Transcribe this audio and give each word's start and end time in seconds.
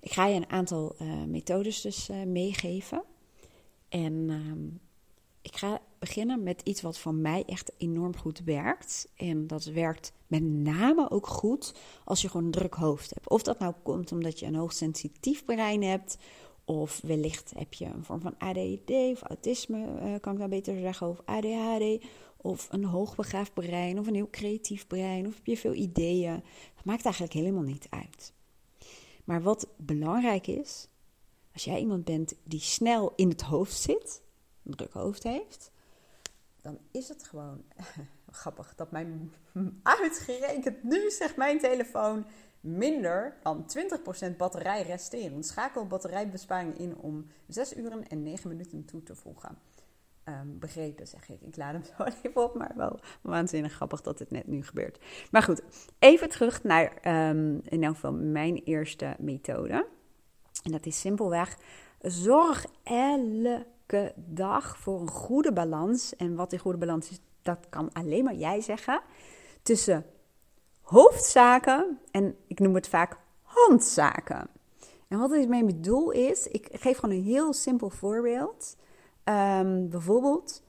ik 0.00 0.12
ga 0.12 0.26
je 0.26 0.36
een 0.36 0.50
aantal 0.50 0.94
uh, 1.02 1.24
methodes 1.24 1.80
dus 1.80 2.08
uh, 2.10 2.22
meegeven. 2.22 3.02
En 3.88 4.26
ehm, 4.28 4.66
ik 5.42 5.56
ga 5.56 5.80
beginnen 5.98 6.42
met 6.42 6.60
iets 6.64 6.80
wat 6.80 6.98
voor 6.98 7.14
mij 7.14 7.44
echt 7.46 7.72
enorm 7.76 8.16
goed 8.16 8.42
werkt. 8.44 9.08
En 9.16 9.46
dat 9.46 9.64
werkt 9.64 10.12
met 10.26 10.42
name 10.42 11.10
ook 11.10 11.26
goed 11.26 11.74
als 12.04 12.22
je 12.22 12.28
gewoon 12.28 12.46
een 12.46 12.52
druk 12.52 12.74
hoofd 12.74 13.10
hebt. 13.14 13.28
Of 13.28 13.42
dat 13.42 13.58
nou 13.58 13.74
komt 13.82 14.12
omdat 14.12 14.38
je 14.38 14.46
een 14.46 14.54
hoogsensitief 14.54 15.44
brein 15.44 15.82
hebt. 15.82 16.18
Of 16.64 17.00
wellicht 17.02 17.52
heb 17.56 17.74
je 17.74 17.84
een 17.84 18.04
vorm 18.04 18.20
van 18.20 18.38
ADD 18.38 18.90
of 18.90 19.22
autisme, 19.22 19.78
uh, 19.78 20.14
kan 20.20 20.32
ik 20.32 20.38
nou 20.38 20.50
beter 20.50 20.80
zeggen. 20.80 21.08
Of 21.08 21.22
ADHD. 21.24 22.04
Of 22.36 22.68
een 22.70 22.84
hoogbegaafd 22.84 23.54
brein. 23.54 23.98
Of 23.98 24.06
een 24.06 24.14
heel 24.14 24.30
creatief 24.30 24.86
brein. 24.86 25.26
Of 25.26 25.34
heb 25.34 25.46
je 25.46 25.56
veel 25.56 25.74
ideeën. 25.74 26.42
Dat 26.74 26.84
maakt 26.84 27.04
eigenlijk 27.04 27.34
helemaal 27.34 27.62
niet 27.62 27.86
uit. 27.90 28.32
Maar 29.30 29.42
wat 29.42 29.68
belangrijk 29.76 30.46
is, 30.46 30.88
als 31.52 31.64
jij 31.64 31.78
iemand 31.78 32.04
bent 32.04 32.34
die 32.42 32.60
snel 32.60 33.12
in 33.16 33.28
het 33.28 33.40
hoofd 33.40 33.76
zit, 33.76 34.22
een 34.62 34.74
druk 34.74 34.92
hoofd 34.92 35.22
heeft, 35.22 35.70
dan 36.60 36.78
is 36.90 37.08
het 37.08 37.24
gewoon 37.24 37.62
grappig 38.30 38.74
dat 38.74 38.90
mijn 38.90 39.32
uitgerekend 39.82 40.82
nu 40.82 41.10
zegt 41.10 41.36
mijn 41.36 41.58
telefoon 41.58 42.24
minder 42.60 43.36
dan 43.42 43.66
20% 44.32 44.36
batterij 44.36 44.82
resteren. 44.82 45.44
Schakel 45.44 45.86
batterijbesparing 45.86 46.78
in 46.78 46.96
om 46.96 47.26
6 47.48 47.76
uren 47.76 48.08
en 48.08 48.22
9 48.22 48.48
minuten 48.48 48.84
toe 48.84 49.02
te 49.02 49.14
voegen. 49.14 49.58
Um, 50.30 50.58
begrepen, 50.58 51.06
zeg 51.06 51.28
ik. 51.28 51.40
Ik 51.40 51.56
laat 51.56 51.72
hem 51.72 51.84
zo 51.84 52.04
even 52.22 52.42
op, 52.42 52.54
maar 52.54 52.72
wel 52.76 53.00
waanzinnig 53.20 53.72
grappig 53.72 54.00
dat 54.00 54.18
dit 54.18 54.30
net 54.30 54.46
nu 54.46 54.64
gebeurt. 54.64 54.98
Maar 55.30 55.42
goed, 55.42 55.62
even 55.98 56.28
terug 56.28 56.62
naar 56.62 56.92
um, 57.28 57.60
in 57.64 57.84
elk 57.84 57.94
geval 57.94 58.12
mijn 58.12 58.56
eerste 58.64 59.16
methode. 59.18 59.86
En 60.62 60.72
dat 60.72 60.86
is 60.86 61.00
simpelweg, 61.00 61.58
zorg 62.00 62.66
elke 62.82 64.12
dag 64.16 64.78
voor 64.78 65.00
een 65.00 65.10
goede 65.10 65.52
balans. 65.52 66.16
En 66.16 66.34
wat 66.34 66.50
die 66.50 66.58
goede 66.58 66.78
balans 66.78 67.10
is, 67.10 67.20
dat 67.42 67.66
kan 67.68 67.92
alleen 67.92 68.24
maar 68.24 68.34
jij 68.34 68.60
zeggen. 68.60 69.00
Tussen 69.62 70.06
hoofdzaken 70.80 71.98
en 72.10 72.36
ik 72.46 72.58
noem 72.58 72.74
het 72.74 72.88
vaak 72.88 73.18
handzaken. 73.42 74.48
En 75.08 75.18
wat 75.18 75.32
is 75.32 75.46
mijn 75.46 75.66
bedoel 75.66 76.10
is, 76.10 76.46
ik 76.46 76.68
geef 76.72 76.98
gewoon 76.98 77.16
een 77.16 77.22
heel 77.24 77.52
simpel 77.52 77.90
voorbeeld. 77.90 78.76
Um, 79.24 79.88
bijvoorbeeld, 79.88 80.62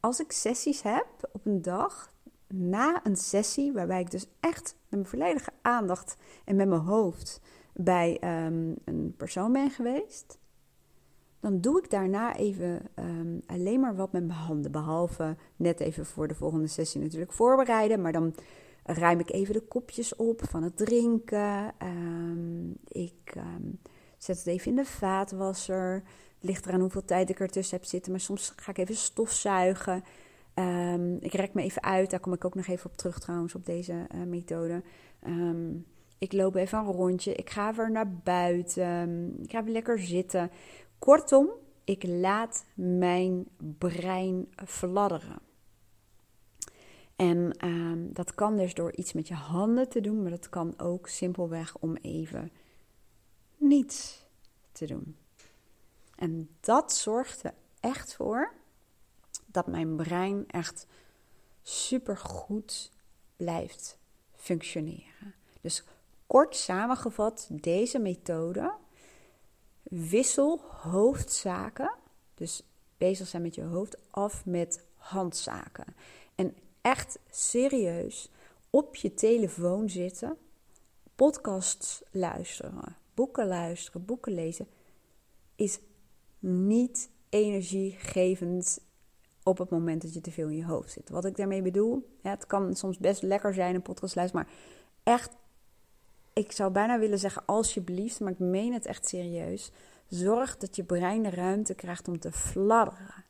als 0.00 0.20
ik 0.20 0.32
sessies 0.32 0.82
heb 0.82 1.06
op 1.32 1.46
een 1.46 1.62
dag, 1.62 2.12
na 2.48 3.00
een 3.06 3.16
sessie, 3.16 3.72
waarbij 3.72 4.00
ik 4.00 4.10
dus 4.10 4.26
echt 4.40 4.76
met 4.88 5.00
mijn 5.00 5.06
volledige 5.06 5.50
aandacht 5.62 6.16
en 6.44 6.56
met 6.56 6.68
mijn 6.68 6.80
hoofd 6.80 7.40
bij 7.74 8.44
um, 8.46 8.74
een 8.84 9.14
persoon 9.16 9.52
ben 9.52 9.70
geweest, 9.70 10.38
dan 11.40 11.60
doe 11.60 11.78
ik 11.78 11.90
daarna 11.90 12.36
even 12.36 12.82
um, 12.94 13.40
alleen 13.46 13.80
maar 13.80 13.96
wat 13.96 14.12
met 14.12 14.26
mijn 14.26 14.38
handen. 14.38 14.72
Behalve 14.72 15.36
net 15.56 15.80
even 15.80 16.06
voor 16.06 16.28
de 16.28 16.34
volgende 16.34 16.66
sessie 16.66 17.00
natuurlijk 17.00 17.32
voorbereiden. 17.32 18.00
Maar 18.00 18.12
dan 18.12 18.34
ruim 18.82 19.20
ik 19.20 19.30
even 19.30 19.54
de 19.54 19.60
kopjes 19.60 20.16
op 20.16 20.40
van 20.48 20.62
het 20.62 20.76
drinken. 20.76 21.74
ik 22.88 23.34
zet 24.24 24.36
het 24.36 24.46
even 24.46 24.70
in 24.70 24.76
de 24.76 24.84
vaatwasser 24.84 26.02
ligt 26.40 26.66
eraan 26.66 26.80
hoeveel 26.80 27.04
tijd 27.04 27.30
ik 27.30 27.40
ertussen 27.40 27.76
heb 27.76 27.86
zitten. 27.86 28.10
Maar 28.10 28.20
soms 28.20 28.52
ga 28.56 28.70
ik 28.70 28.78
even 28.78 28.94
stofzuigen. 28.94 30.04
Um, 30.54 31.16
ik 31.20 31.32
rek 31.32 31.54
me 31.54 31.62
even 31.62 31.82
uit. 31.82 32.10
Daar 32.10 32.20
kom 32.20 32.32
ik 32.32 32.44
ook 32.44 32.54
nog 32.54 32.66
even 32.66 32.90
op 32.90 32.96
terug 32.96 33.18
trouwens, 33.18 33.54
op 33.54 33.66
deze 33.66 34.06
uh, 34.14 34.22
methode. 34.22 34.82
Um, 35.26 35.86
ik 36.18 36.32
loop 36.32 36.54
even 36.54 36.78
een 36.78 36.84
rondje. 36.84 37.34
Ik 37.34 37.50
ga 37.50 37.74
weer 37.74 37.90
naar 37.90 38.12
buiten. 38.12 39.36
Ik 39.42 39.50
ga 39.50 39.64
weer 39.64 39.72
lekker 39.72 39.98
zitten. 39.98 40.50
Kortom, 40.98 41.48
ik 41.84 42.04
laat 42.06 42.64
mijn 42.74 43.46
brein 43.78 44.48
fladderen. 44.66 45.38
En 47.16 47.56
um, 47.64 48.12
dat 48.12 48.34
kan 48.34 48.56
dus 48.56 48.74
door 48.74 48.96
iets 48.96 49.12
met 49.12 49.28
je 49.28 49.34
handen 49.34 49.88
te 49.88 50.00
doen, 50.00 50.22
maar 50.22 50.30
dat 50.30 50.48
kan 50.48 50.74
ook 50.78 51.08
simpelweg 51.08 51.76
om 51.78 51.96
even 51.96 52.50
niets 53.62 54.26
te 54.72 54.86
doen. 54.86 55.16
En 56.16 56.48
dat 56.60 56.92
zorgt 56.92 57.42
er 57.42 57.54
echt 57.80 58.14
voor 58.14 58.52
dat 59.46 59.66
mijn 59.66 59.96
brein 59.96 60.44
echt 60.46 60.86
super 61.62 62.16
goed 62.16 62.90
blijft 63.36 63.98
functioneren. 64.34 65.34
Dus 65.60 65.84
kort 66.26 66.56
samengevat, 66.56 67.48
deze 67.50 67.98
methode 67.98 68.74
wissel 69.82 70.60
hoofdzaken, 70.60 71.94
dus 72.34 72.62
bezig 72.96 73.28
zijn 73.28 73.42
met 73.42 73.54
je 73.54 73.62
hoofd, 73.62 73.96
af 74.10 74.44
met 74.44 74.84
handzaken. 74.96 75.96
En 76.34 76.56
echt 76.80 77.18
serieus 77.30 78.30
op 78.70 78.96
je 78.96 79.14
telefoon 79.14 79.88
zitten, 79.88 80.36
podcasts 81.14 82.02
luisteren, 82.10 82.96
boeken 83.14 83.46
luisteren, 83.46 84.04
boeken 84.04 84.32
lezen, 84.32 84.66
is 85.56 85.80
niet 86.38 87.10
energiegevend 87.28 88.80
op 89.42 89.58
het 89.58 89.70
moment 89.70 90.02
dat 90.02 90.14
je 90.14 90.20
te 90.20 90.30
veel 90.30 90.48
in 90.48 90.56
je 90.56 90.64
hoofd 90.64 90.90
zit. 90.90 91.10
Wat 91.10 91.24
ik 91.24 91.36
daarmee 91.36 91.62
bedoel, 91.62 92.16
het 92.22 92.46
kan 92.46 92.74
soms 92.74 92.98
best 92.98 93.22
lekker 93.22 93.54
zijn 93.54 93.74
een 93.74 93.82
podcastlijst, 93.82 94.34
maar 94.34 94.48
echt, 95.02 95.36
ik 96.32 96.52
zou 96.52 96.72
bijna 96.72 96.98
willen 96.98 97.18
zeggen 97.18 97.42
alsjeblieft, 97.46 98.20
maar 98.20 98.32
ik 98.32 98.38
meen 98.38 98.72
het 98.72 98.86
echt 98.86 99.08
serieus. 99.08 99.72
Zorg 100.08 100.56
dat 100.56 100.76
je 100.76 100.84
brein 100.84 101.22
de 101.22 101.30
ruimte 101.30 101.74
krijgt 101.74 102.08
om 102.08 102.18
te 102.18 102.32
fladderen. 102.32 103.24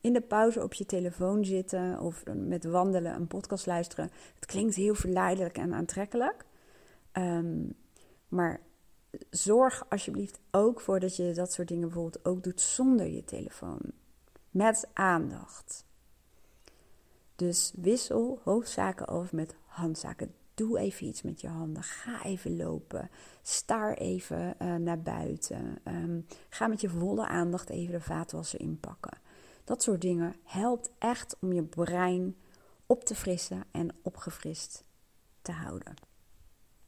In 0.00 0.12
de 0.12 0.20
pauze 0.20 0.62
op 0.62 0.74
je 0.74 0.86
telefoon 0.86 1.44
zitten 1.44 2.00
of 2.00 2.22
met 2.34 2.64
wandelen 2.64 3.14
een 3.14 3.26
podcast 3.26 3.66
luisteren. 3.66 4.10
Het 4.34 4.46
klinkt 4.46 4.74
heel 4.74 4.94
verleidelijk 4.94 5.58
en 5.58 5.74
aantrekkelijk. 5.74 6.44
Um, 7.12 7.74
maar 8.28 8.60
zorg 9.30 9.86
alsjeblieft 9.88 10.40
ook 10.50 10.80
voor 10.80 11.00
dat 11.00 11.16
je 11.16 11.32
dat 11.32 11.52
soort 11.52 11.68
dingen 11.68 11.88
bijvoorbeeld 11.88 12.24
ook 12.24 12.42
doet 12.42 12.60
zonder 12.60 13.06
je 13.06 13.24
telefoon. 13.24 13.80
Met 14.50 14.88
aandacht. 14.92 15.84
Dus 17.36 17.72
wissel 17.76 18.40
hoofdzaken 18.44 19.08
over 19.08 19.36
met 19.36 19.54
handzaken. 19.66 20.34
Doe 20.54 20.78
even 20.78 21.06
iets 21.06 21.22
met 21.22 21.40
je 21.40 21.48
handen. 21.48 21.82
Ga 21.82 22.24
even 22.24 22.56
lopen. 22.56 23.10
Staar 23.42 23.94
even 23.94 24.54
uh, 24.62 24.74
naar 24.74 25.02
buiten. 25.02 25.78
Um, 25.84 26.26
ga 26.48 26.66
met 26.66 26.80
je 26.80 26.88
volle 26.88 27.26
aandacht 27.26 27.70
even 27.70 27.92
de 27.92 28.00
vaatwasser 28.00 28.60
inpakken. 28.60 29.18
Dat 29.64 29.82
soort 29.82 30.00
dingen 30.00 30.36
helpt 30.44 30.90
echt 30.98 31.36
om 31.40 31.52
je 31.52 31.62
brein 31.62 32.36
op 32.86 33.04
te 33.04 33.14
frissen 33.14 33.64
en 33.70 33.88
opgefrist 34.02 34.84
te 35.42 35.52
houden. 35.52 35.94